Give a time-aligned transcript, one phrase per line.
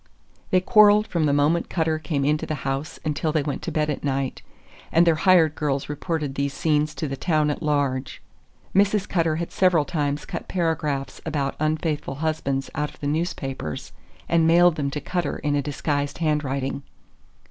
[0.49, 3.87] They quarreled from the moment Cutter came into the house until they went to bed
[3.87, 4.41] at night,
[4.91, 8.19] and their hired girls reported these scenes to the town at large.
[8.73, 9.07] Mrs.
[9.07, 13.91] Cutter had several times cut paragraphs about unfaithful husbands out of the newspapers
[14.27, 16.81] and mailed them to Cutter in a disguised handwriting.